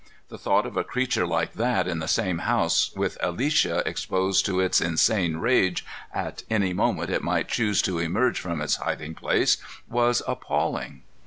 The 0.29 0.37
thought 0.39 0.65
of 0.65 0.75
a 0.75 0.83
creature 0.83 1.27
like 1.27 1.53
that 1.53 1.87
in 1.87 1.99
the 1.99 2.07
same 2.07 2.39
house, 2.39 2.89
with 2.95 3.19
Alicia 3.21 3.83
exposed 3.87 4.47
to 4.47 4.59
its 4.59 4.81
insane 4.81 5.37
rage 5.37 5.85
at 6.11 6.41
any 6.49 6.73
moment 6.73 7.11
it 7.11 7.21
might 7.21 7.47
choose 7.47 7.83
to 7.83 7.99
emerge 7.99 8.39
from 8.39 8.61
its 8.61 8.77
hiding 8.77 9.13
place, 9.13 9.57
was 9.87 10.23
appalling. 10.27 11.03